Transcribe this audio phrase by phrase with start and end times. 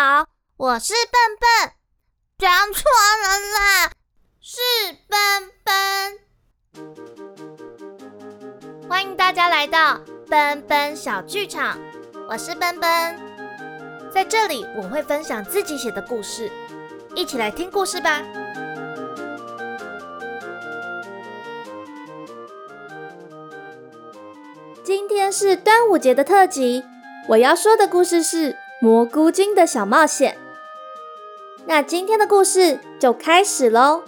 [0.00, 1.72] 好，我是笨笨，
[2.38, 2.84] 讲错
[3.20, 3.90] 了啦，
[4.40, 4.60] 是
[5.08, 5.18] 笨
[5.64, 5.74] 笨。
[8.88, 11.76] 欢迎大家来到奔奔小剧场，
[12.28, 13.18] 我是奔奔，
[14.14, 16.48] 在这里我会分享自己写的故事，
[17.16, 18.22] 一起来听故事吧。
[24.84, 26.84] 今天是端午节的特辑，
[27.30, 30.38] 我要说的故事是蘑菇精的小冒险。
[31.66, 34.04] 那今天的故事就开始喽。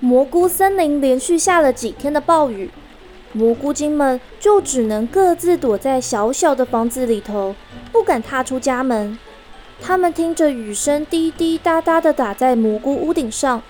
[0.00, 2.70] 蘑菇森林连续下了几天的暴雨，
[3.34, 7.54] 蘑菇精们就只能各自躲在小小的房子里头，
[7.92, 9.18] 不敢踏出家门。
[9.80, 13.62] 他们听着雨声滴滴答答的打在蘑菇屋顶上，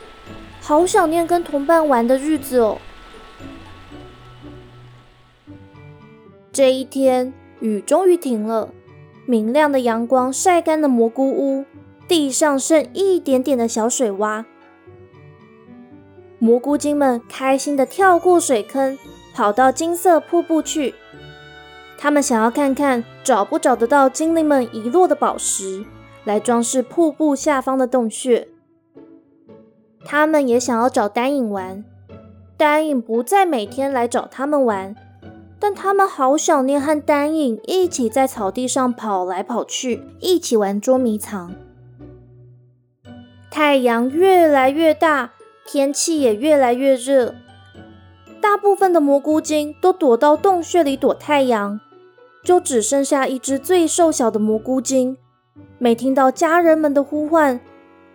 [0.61, 2.79] 好想念跟同伴玩的日子哦。
[6.53, 8.71] 这一天，雨终于停了，
[9.27, 11.67] 明亮的阳光晒干了蘑菇屋，
[12.09, 14.45] 地上剩一点点的小水洼。
[16.39, 18.99] 蘑菇精们开心的跳过水坑，
[19.35, 20.95] 跑到金色瀑布去。
[21.99, 25.85] 他们想要看看找不找得到精灵们遗落的宝石。
[26.27, 28.49] 来装饰瀑布下方的洞穴。
[30.05, 31.85] 他们也想要找丹影玩，
[32.57, 34.95] 丹影不再每天来找他们玩，
[35.61, 41.55] 但他们好想念和丹影一起在草地上跑来跑去，一起玩捉迷藏。
[43.51, 45.33] 太阳越来越大，
[45.65, 47.37] 天气也越来越热，
[48.41, 51.81] 大部分的蘑菇精都躲到洞穴里躲太阳，
[52.43, 55.17] 就只剩下一只最瘦小的蘑菇精。
[55.79, 57.61] 没听到家人们的呼唤，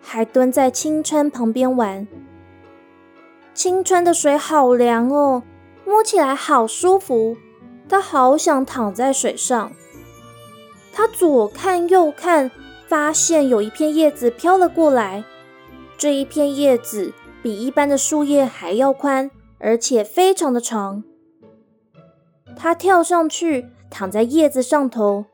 [0.01, 2.07] 还蹲在清川旁边玩。
[3.53, 5.43] 清川的水好凉哦，
[5.85, 7.37] 摸起来好舒服。
[7.87, 9.71] 他好想躺在水上。
[10.93, 12.49] 他左看右看，
[12.87, 15.23] 发现有一片叶子飘了过来。
[15.97, 17.13] 这一片叶子
[17.43, 19.29] 比一般的树叶还要宽，
[19.59, 21.03] 而且非常的长。
[22.55, 25.25] 他跳上去，躺在叶子上头。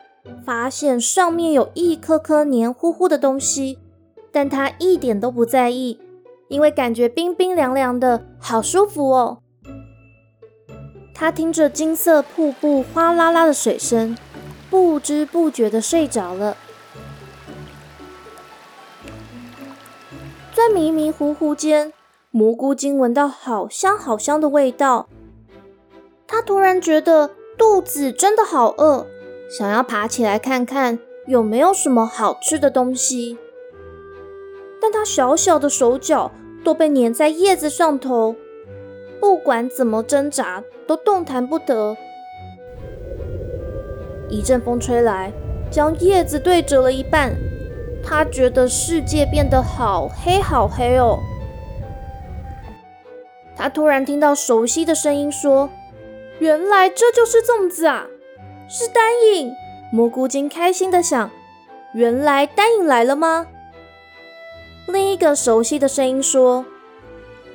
[0.46, 3.80] 发现上面有一颗颗黏糊糊的东西，
[4.32, 6.00] 但他一点都不在意，
[6.48, 9.40] 因为感觉冰冰凉凉的，好舒服哦。
[11.14, 14.16] 他听着金色瀑布哗啦啦的水声，
[14.70, 16.56] 不知不觉的睡着了。
[20.54, 21.92] 在迷迷糊糊间，
[22.32, 25.08] 蘑菇精闻到好香好香的味道，
[26.28, 29.08] 他突然觉得肚子真的好饿。
[29.50, 33.38] 想要爬起来看看有没有什么好吃的东西，
[34.82, 36.32] 但他小小的手脚
[36.64, 38.36] 都被粘在叶子上头，
[39.20, 41.96] 不管怎么挣扎都动弹不得。
[44.30, 45.32] 一阵风吹来，
[45.72, 47.34] 将叶子对折了一半，
[48.04, 51.20] 他觉得世界变得好黑好黑哦。
[53.56, 55.70] 他突然听到熟悉的声音说
[56.40, 58.08] ：“原来这就是粽子啊！”
[58.70, 59.56] 是丹影，
[59.92, 61.32] 蘑菇精开心的想
[61.96, 63.48] ：“原来丹影来了吗？”
[64.88, 66.66] 另一个熟悉的声音说：“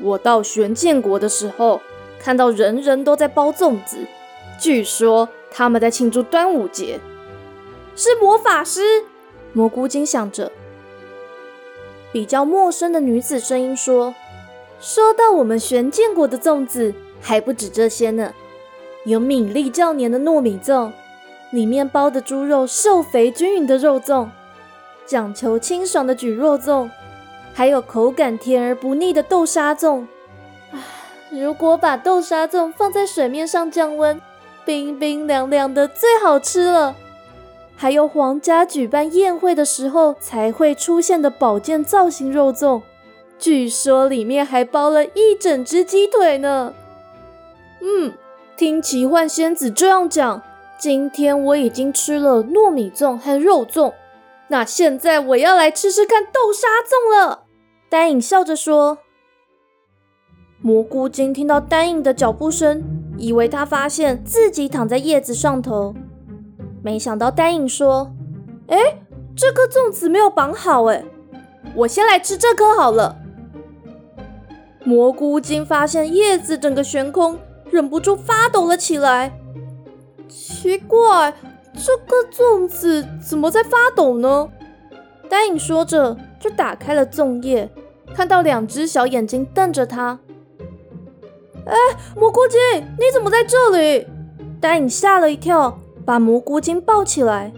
[0.01, 1.83] 我到玄剑国的时候，
[2.19, 4.07] 看到人人都在包粽子，
[4.59, 6.99] 据说他们在庆祝端午节。”
[7.95, 9.05] 是魔法师，
[9.53, 10.51] 蘑菇精想着。
[12.11, 14.15] 比较陌生的女子声音说
[14.81, 18.33] ：“说到我们玄剑国的粽子，还不止这些呢，
[19.05, 20.93] 有米粒较黏的糯米粽。”
[21.53, 24.29] 里面包的猪肉瘦肥均匀的肉粽，
[25.07, 26.89] 讲求清爽的蒟蒻粽，
[27.53, 30.07] 还有口感甜而不腻的豆沙粽。
[31.31, 34.19] 如果把豆沙粽放在水面上降温，
[34.65, 36.97] 冰冰凉凉的，最好吃了。
[37.77, 42.83] 还有皇家举办宴会的时候才会出现的宝剑造型肉粽，
[43.39, 46.73] 据说里面还包了一整只鸡腿呢。
[47.83, 48.15] 嗯，
[48.57, 50.41] 听奇幻仙子这样讲。
[50.83, 53.93] 今天我已经吃了糯米粽和肉粽，
[54.49, 57.45] 那现在我要来吃吃看豆沙粽了。
[57.89, 58.99] 丹影笑着说。
[60.61, 62.83] 蘑菇精听到丹影的脚步声，
[63.17, 65.95] 以为他发现自己躺在叶子上头，
[66.83, 68.11] 没想到丹影说
[68.67, 68.77] ：“哎，
[69.37, 71.05] 这颗粽子没有绑好，哎，
[71.77, 73.19] 我先来吃这颗好了。”
[74.83, 77.39] 蘑菇精发现叶子整个悬空，
[77.71, 79.39] 忍不住发抖了起来。
[80.33, 81.35] 奇怪，
[81.75, 84.49] 这个粽子怎么在发抖呢？
[85.29, 87.71] 丹影说着，就打开了粽叶，
[88.15, 90.19] 看到两只小眼睛瞪着他。
[91.67, 91.75] 哎，
[92.17, 92.59] 蘑菇精，
[92.99, 94.07] 你怎么在这里？
[94.59, 97.53] 丹影吓了一跳，把蘑菇精抱起来。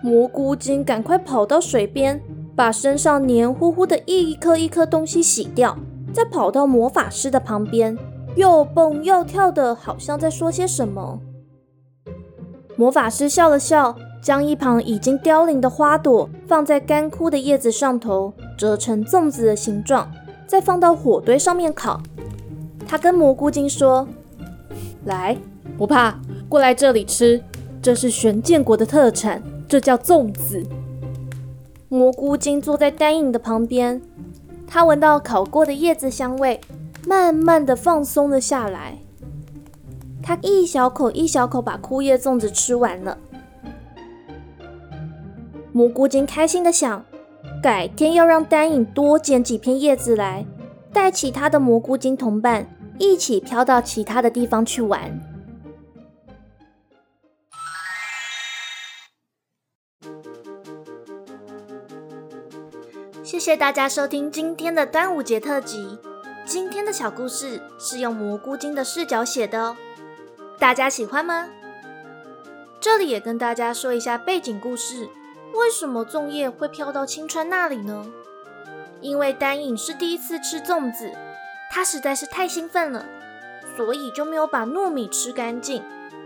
[0.00, 2.22] 蘑菇精赶快跑到水边，
[2.54, 5.76] 把身上黏糊糊的一颗一颗东西洗掉，
[6.12, 7.98] 再跑到魔法师的旁边，
[8.36, 11.20] 又蹦又跳的，好像在说些什么。
[12.78, 20.08] 魔法师笑了笑，将一旁已经凋零的花朵放在干枯的叶子上头，折成粽子的形状，
[20.46, 22.00] 再放到火堆上面烤。
[22.86, 24.06] 他跟蘑菇精说
[25.06, 25.36] ：“来，
[25.76, 27.42] 不怕，过来这里吃，
[27.82, 30.64] 这是玄剑国的特产。”这叫粽子。
[31.88, 34.00] 蘑菇精坐在丹影的旁边，
[34.68, 36.60] 他闻到烤过的叶子香味，
[37.08, 38.98] 慢慢的放松了下来。
[40.28, 43.16] 他一小口一小口把枯叶粽子吃完了。
[45.72, 47.02] 蘑菇精开心的想，
[47.62, 50.44] 改天要让丹影多捡几片叶子来，
[50.92, 55.18] 带其他的蘑菇精同伴一起飘到其他的地方去玩。
[63.22, 65.98] 谢谢大家收听今天的端午节特辑。
[66.44, 69.76] 今天的小故事是用蘑菇精的视角写的哦，
[70.58, 71.48] 大家喜欢吗？
[72.80, 75.08] 这里也跟大家说一下背景故事：
[75.54, 78.04] 为什么粽叶会飘到青川那里呢？
[79.00, 81.12] 因为丹影是第一次吃粽子，
[81.70, 83.06] 他实在是太兴奋了，
[83.76, 85.84] 所以就没有把糯米吃干净，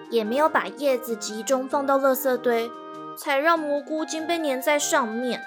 [0.08, 2.70] 也没有把叶子集中放到垃圾堆，
[3.18, 5.42] 才让蘑菇精被粘在上面。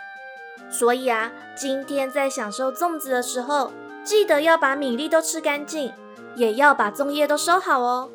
[0.70, 3.72] 所以啊，今天在享受粽子的时候，
[4.04, 5.92] 记得要把米粒都吃干净，
[6.36, 8.12] 也要把粽叶都收好哦。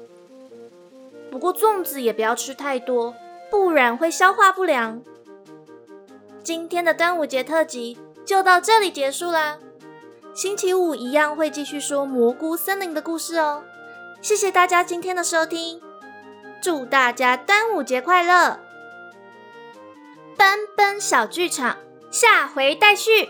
[1.31, 3.15] 不过粽子也不要吃太多，
[3.51, 5.01] 不然会消化不良。
[6.43, 9.59] 今天的端午节特辑就到这里结束啦。
[10.35, 13.63] 星期五一样会继续说蘑菇森林的故事哦。
[14.21, 15.81] 谢谢大家今天的收听，
[16.63, 18.59] 祝大家端午节快乐！
[20.37, 21.77] 奔奔小剧场。
[22.11, 23.29] 下回待续。